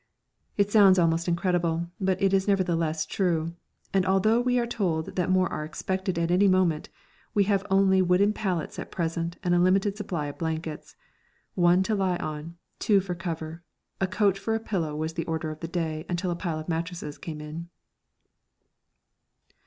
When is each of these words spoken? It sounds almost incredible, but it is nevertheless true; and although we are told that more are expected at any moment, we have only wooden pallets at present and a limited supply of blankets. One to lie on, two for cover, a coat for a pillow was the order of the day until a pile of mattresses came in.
It 0.57 0.71
sounds 0.71 0.97
almost 0.97 1.27
incredible, 1.27 1.85
but 1.99 2.19
it 2.19 2.33
is 2.33 2.47
nevertheless 2.47 3.05
true; 3.05 3.53
and 3.93 4.03
although 4.03 4.41
we 4.41 4.57
are 4.57 4.65
told 4.65 5.15
that 5.15 5.29
more 5.29 5.47
are 5.49 5.63
expected 5.63 6.17
at 6.17 6.31
any 6.31 6.47
moment, 6.47 6.89
we 7.35 7.43
have 7.43 7.63
only 7.69 8.01
wooden 8.01 8.33
pallets 8.33 8.79
at 8.79 8.89
present 8.89 9.37
and 9.43 9.53
a 9.53 9.59
limited 9.59 9.97
supply 9.97 10.25
of 10.25 10.39
blankets. 10.39 10.95
One 11.53 11.83
to 11.83 11.93
lie 11.93 12.17
on, 12.17 12.55
two 12.79 12.99
for 12.99 13.13
cover, 13.13 13.61
a 13.99 14.07
coat 14.07 14.39
for 14.39 14.55
a 14.55 14.59
pillow 14.59 14.95
was 14.95 15.13
the 15.13 15.25
order 15.25 15.51
of 15.51 15.59
the 15.59 15.67
day 15.67 16.07
until 16.09 16.31
a 16.31 16.35
pile 16.35 16.57
of 16.57 16.67
mattresses 16.67 17.19
came 17.19 17.39
in. 17.39 17.69